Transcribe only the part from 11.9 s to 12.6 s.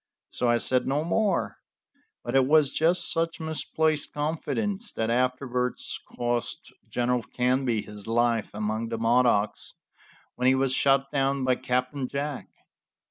Jack.